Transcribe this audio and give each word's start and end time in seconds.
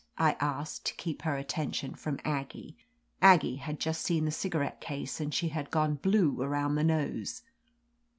I 0.17 0.35
asked, 0.39 0.85
to 0.85 0.95
keep 0.95 1.21
her 1.21 1.35
attention 1.35 1.93
from 1.93 2.19
Aggie 2.25 2.75
Aggie 3.21 3.57
had 3.57 3.79
just 3.79 4.01
seen 4.01 4.25
the 4.25 4.31
cigarette 4.31 4.81
case 4.81 5.21
and 5.21 5.31
she 5.31 5.49
had 5.49 5.69
gone 5.69 5.93
blue 5.93 6.41
around 6.41 6.73
the 6.73 6.83
nose. 6.83 7.43